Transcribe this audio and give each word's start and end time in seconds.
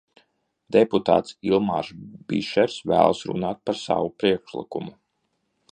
Deputāts 0.75 1.35
Ilmārs 1.49 1.91
Bišers 2.33 2.79
vēlas 2.93 3.23
runāt 3.33 3.63
par 3.69 3.81
savu 3.83 4.13
priekšlikumu. 4.23 4.97